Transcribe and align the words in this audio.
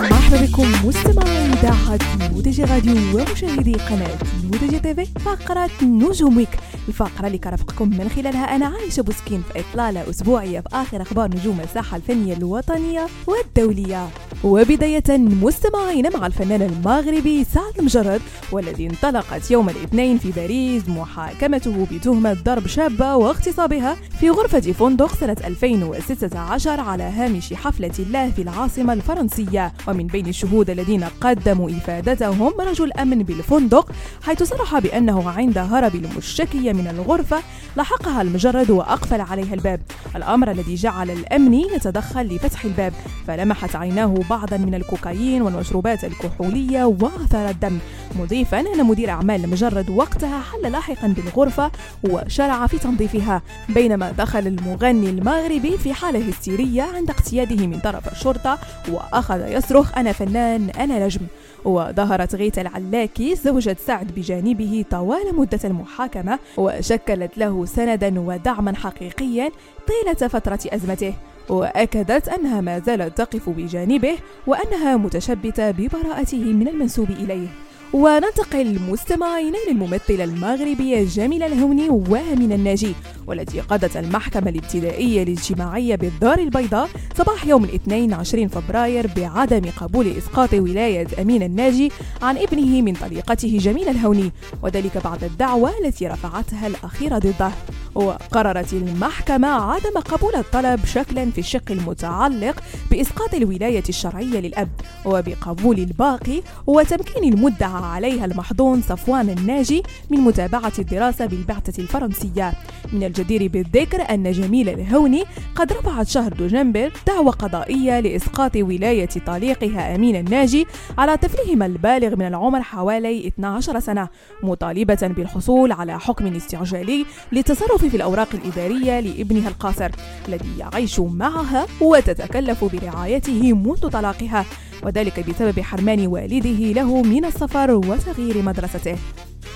مرحبا 0.00 0.46
بكم 0.46 0.86
مستمعي 0.88 1.46
إذاعة 1.52 1.98
L'ODJ 2.20 2.60
Radio 2.60 2.94
ومشاهدي 3.18 3.72
قناة 3.74 4.18
L'ODJ 4.44 4.80
TV 4.80 5.04
فقرة 5.04 5.70
نجوم 5.82 6.36
Week 6.36 6.48
الفقرة 6.88 7.26
اللي 7.26 7.38
كنرافقكم 7.38 7.88
من 7.88 8.08
خلالها 8.08 8.56
أنا 8.56 8.66
عايشة 8.66 9.00
بوسكين 9.02 9.42
في 9.52 9.60
إطلالة 9.60 10.10
أسبوعية 10.10 10.60
بآخر 10.60 11.02
أخبار 11.02 11.30
نجوم 11.30 11.60
الساحة 11.60 11.96
الفنية 11.96 12.34
الوطنية 12.36 13.06
والدولية. 13.26 14.08
وبداية 14.44 15.18
مستمعين 15.18 16.12
مع 16.14 16.26
الفنان 16.26 16.62
المغربي 16.62 17.44
سعد 17.44 17.78
المجرد 17.78 18.20
والذي 18.52 18.86
انطلقت 18.86 19.50
يوم 19.50 19.68
الاثنين 19.68 20.18
في 20.18 20.30
باريس 20.30 20.88
محاكمته 20.88 21.86
بتهمة 21.92 22.32
ضرب 22.44 22.66
شابة 22.66 23.16
واغتصابها 23.16 23.96
في 24.20 24.30
غرفة 24.30 24.60
فندق 24.60 25.14
سنة 25.14 25.36
2016 25.44 26.80
على 26.80 27.02
هامش 27.02 27.54
حفلة 27.54 27.92
له 27.98 28.30
في 28.30 28.42
العاصمة 28.42 28.92
الفرنسية. 28.92 29.72
ومن 29.88 30.06
بين 30.06 30.26
الشهود 30.26 30.70
الذين 30.70 31.04
قدموا 31.04 31.70
إفادتهم 31.70 32.52
رجل 32.60 32.92
أمن 32.92 33.22
بالفندق 33.22 33.92
حيث 34.22 34.42
صرح 34.42 34.78
بأنه 34.78 35.30
عند 35.30 35.58
هرب 35.58 35.94
المشتكية 35.94 36.72
من 36.72 36.88
الغرفة 36.88 37.42
لحقها 37.76 38.22
المجرد 38.22 38.70
وأقفل 38.70 39.20
عليها 39.20 39.54
الباب. 39.54 39.80
الأمر 40.16 40.50
الذي 40.50 40.74
جعل 40.74 41.10
الأمن 41.10 41.54
يتدخل 41.54 42.26
لفتح 42.26 42.64
الباب 42.64 42.92
فلمحت 43.26 43.76
عيناه 43.76 44.14
بعضا 44.30 44.56
من 44.56 44.74
الكوكايين 44.74 45.42
والمشروبات 45.42 46.04
الكحولية 46.04 46.84
وأثار 46.84 47.48
الدم. 47.50 47.78
مضيفا 48.18 48.60
أن 48.60 48.84
مدير 48.86 49.10
أعمال 49.10 49.44
المجرد 49.44 49.90
وقتها 49.90 50.40
حل 50.40 50.72
لاحقا 50.72 51.08
بالغرفة 51.08 51.70
وشرع 52.04 52.66
في 52.66 52.78
تنظيفها 52.78 53.42
بينما 53.68 54.10
دخل 54.10 54.46
المغني 54.46 55.10
المغربي 55.10 55.78
في 55.78 55.94
حالة 55.94 56.28
هستيرية 56.28 56.82
عند 56.82 57.10
اقتياده 57.10 57.66
من 57.66 57.78
طرف 57.78 58.12
الشرطة 58.12 58.58
وأخذ 58.88 59.52
يصرخ 59.52 59.98
أنا 59.98 60.12
فنان 60.12 60.70
أنا 60.70 61.04
نجم. 61.06 61.20
وظهرت 61.64 62.34
غيث 62.34 62.58
العلاكي 62.58 63.34
زوجة 63.34 63.76
سعد 63.86 64.06
بجانبه 64.16 64.84
طوال 64.90 65.36
مدة 65.36 65.60
المحاكمة 65.64 66.38
وشكلت 66.56 67.38
له 67.38 67.64
سندا 67.66 68.20
ودعما 68.20 68.76
حقيقيا 68.76 69.50
طيلة 69.88 70.28
فترة 70.28 70.60
أزمته. 70.66 71.14
وأكدت 71.50 72.28
أنها 72.28 72.60
ما 72.60 72.78
زالت 72.78 73.18
تقف 73.18 73.48
بجانبه 73.48 74.14
وأنها 74.46 74.96
متشبتة 74.96 75.70
ببراءته 75.70 76.44
من 76.52 76.68
المنسوب 76.68 77.10
إليه. 77.10 77.48
وننتقل 77.92 78.80
مستمعين 78.90 79.54
للممثلة 79.68 80.24
المغربية 80.24 81.04
جميلة 81.04 81.46
الهوني 81.46 81.88
وامين 81.88 82.52
الناجي 82.52 82.94
والتي 83.26 83.60
قضت 83.60 83.96
المحكمة 83.96 84.50
الابتدائية 84.50 85.22
الاجتماعية 85.22 85.96
بالدار 85.96 86.38
البيضاء 86.38 86.88
صباح 87.18 87.46
يوم 87.46 87.64
الاثنين 87.64 88.14
20 88.14 88.48
فبراير 88.48 89.06
بعدم 89.16 89.70
قبول 89.76 90.16
إسقاط 90.18 90.54
ولاية 90.54 91.06
أمين 91.22 91.42
الناجي 91.42 91.92
عن 92.22 92.38
ابنه 92.38 92.82
من 92.82 92.92
طليقته 92.92 93.58
جميلة 93.58 93.90
الهوني 93.90 94.32
وذلك 94.62 94.98
بعد 95.04 95.24
الدعوة 95.24 95.72
التي 95.84 96.06
رفعتها 96.08 96.66
الأخيرة 96.66 97.18
ضده. 97.18 97.50
وقررت 97.94 98.72
المحكمة 98.72 99.48
عدم 99.48 100.00
قبول 100.00 100.34
الطلب 100.34 100.84
شكلا 100.84 101.30
في 101.30 101.38
الشق 101.38 101.70
المتعلق 101.70 102.62
بإسقاط 102.90 103.34
الولاية 103.34 103.82
الشرعية 103.88 104.40
للأب 104.40 104.68
وبقبول 105.04 105.78
الباقي 105.78 106.42
وتمكين 106.66 107.32
المدعى 107.32 107.79
عليها 107.84 108.24
المحظون 108.24 108.82
صفوان 108.82 109.30
الناجي 109.30 109.82
من 110.10 110.20
متابعة 110.20 110.72
الدراسة 110.78 111.26
بالبعثة 111.26 111.82
الفرنسية. 111.82 112.52
من 112.92 113.04
الجدير 113.04 113.48
بالذكر 113.48 114.10
أن 114.10 114.32
جميل 114.32 114.68
الهوني 114.68 115.24
قد 115.54 115.72
رفعت 115.72 116.08
شهر 116.08 116.32
دجنبر 116.32 116.92
دعوى 117.06 117.30
قضائية 117.30 118.00
لإسقاط 118.00 118.56
ولاية 118.56 119.08
طليقها 119.26 119.94
أمين 119.94 120.16
الناجي 120.16 120.66
على 120.98 121.16
طفلهما 121.16 121.66
البالغ 121.66 122.16
من 122.16 122.26
العمر 122.26 122.62
حوالي 122.62 123.26
12 123.28 123.80
سنة 123.80 124.08
مطالبة 124.42 124.98
بالحصول 125.02 125.72
على 125.72 126.00
حكم 126.00 126.26
استعجالي 126.26 127.06
للتصرف 127.32 127.84
في 127.84 127.96
الأوراق 127.96 128.28
الإدارية 128.34 129.00
لابنها 129.00 129.48
القاصر 129.48 129.90
الذي 130.28 130.58
يعيش 130.58 131.00
معها 131.00 131.66
وتتكلف 131.80 132.64
برعايته 132.64 133.52
منذ 133.52 133.88
طلاقها. 133.88 134.44
وذلك 134.82 135.30
بسبب 135.30 135.60
حرمان 135.60 136.06
والده 136.06 136.72
له 136.72 137.02
من 137.02 137.24
السفر 137.24 137.70
وتغيير 137.70 138.42
مدرسته. 138.42 138.96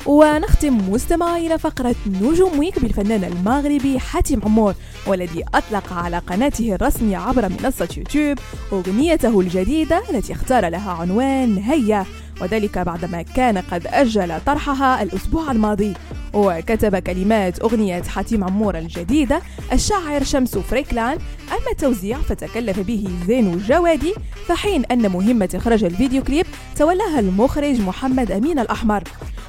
ونختم 0.07 0.91
مستمعينا 0.91 1.57
فقرة 1.57 1.95
نجوم 2.07 2.59
Week 2.59 2.79
بالفنان 2.79 3.25
المغربي 3.25 3.99
حاتم 3.99 4.41
عمور 4.45 4.75
والذي 5.07 5.45
أطلق 5.55 5.93
على 5.93 6.19
قناته 6.19 6.75
الرسمية 6.75 7.17
عبر 7.17 7.49
منصة 7.49 7.89
يوتيوب 7.97 8.39
أغنيته 8.73 9.41
الجديدة 9.41 10.03
التي 10.11 10.33
اختار 10.33 10.69
لها 10.69 10.91
عنوان 10.91 11.59
هيا. 11.59 12.07
وذلك 12.41 12.79
بعدما 12.79 13.23
كان 13.23 13.59
قد 13.59 13.87
أجل 13.87 14.41
طرحها 14.47 15.03
الأسبوع 15.03 15.51
الماضي. 15.51 15.95
وكتب 16.35 16.97
كلمات 16.97 17.61
أغنية 17.61 18.03
حاتم 18.03 18.45
عمور 18.45 18.79
الجديدة 18.79 19.41
الشاعر 19.73 20.25
شمس 20.25 20.59
فريكلان 20.59 21.19
أما 21.49 21.71
التوزيع 21.73 22.19
فتكلف 22.19 22.81
به 22.81 23.09
زين 23.27 23.55
الجوادي 23.55 24.15
في 24.47 24.62
حين 24.62 24.85
أن 24.85 25.11
مهمة 25.11 25.49
إخراج 25.55 25.85
الفيديو 25.85 26.23
كليب 26.23 26.47
تولاها 26.77 27.21
المخرج 27.21 27.81
محمد 27.81 28.31
أمين 28.31 28.59
الأحمر 28.59 29.03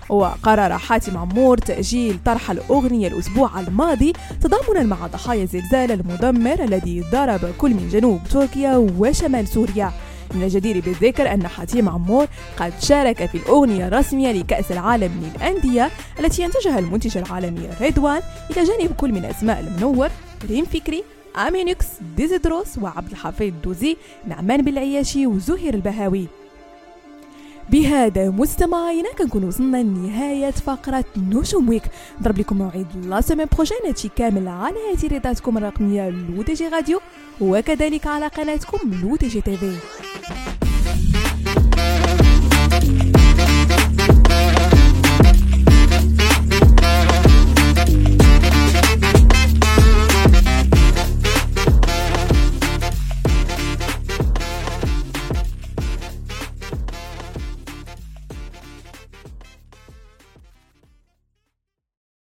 وقرر 0.09 0.77
حاتم 0.77 1.17
عمور 1.17 1.57
تأجيل 1.57 2.19
طرح 2.25 2.51
الأغنية 2.51 3.07
الأسبوع 3.07 3.59
الماضي 3.59 4.13
تضامنا 4.41 4.83
مع 4.83 5.07
ضحايا 5.07 5.43
الزلزال 5.43 5.91
المدمر 5.91 6.63
الذي 6.63 7.01
ضرب 7.11 7.39
كل 7.57 7.69
من 7.69 7.89
جنوب 7.89 8.19
تركيا 8.31 8.77
وشمال 8.77 9.47
سوريا. 9.47 9.91
من 10.33 10.43
الجدير 10.43 10.79
بالذكر 10.79 11.33
أن 11.33 11.47
حاتم 11.47 11.89
عمور 11.89 12.27
قد 12.57 12.73
شارك 12.81 13.25
في 13.25 13.37
الأغنية 13.37 13.87
الرسمية 13.87 14.31
لكأس 14.31 14.71
العالم 14.71 15.31
للأندية 15.35 15.89
التي 16.19 16.43
ينتجها 16.43 16.79
المنتج 16.79 17.17
العالمي 17.17 17.69
ريدوان 17.81 18.21
إلى 18.51 18.63
جانب 18.63 18.91
كل 18.97 19.11
من 19.11 19.25
أسماء 19.25 19.59
المنور 19.59 20.09
ريم 20.49 20.65
فكري 20.65 21.03
Aminux 21.47 21.85
Dizzy 22.17 22.50
DROS 22.50 22.77
وعبد 22.77 23.11
الحفيظ 23.11 23.53
دوزي 23.63 23.97
نعمان 24.27 24.61
بالعياشي 24.61 25.27
وزهير 25.27 25.73
البهاوي. 25.73 26.27
بهذا 27.69 28.29
مستمعينا 28.29 29.13
كنكون 29.13 29.43
وصلنا 29.43 29.77
لنهاية 29.77 30.51
فقرة 30.51 31.05
نجوم 31.17 31.69
Week 31.69 31.83
نضرب 32.19 32.39
لكم 32.39 32.57
موعد 32.57 32.87
la 33.05 33.21
semaine 33.21 33.47
prochaine 33.55 33.77
هادشي 33.87 34.09
كامل 34.15 34.47
على 34.47 34.75
إذاعتكم 35.01 35.57
الرقمية 35.57 36.09
L'ODJ 36.09 36.67
Radio 36.67 36.99
وكذلك 37.41 38.07
على 38.07 38.27
قناتكم 38.27 38.91
L'ODJ 39.03 39.41
TV 39.41 39.75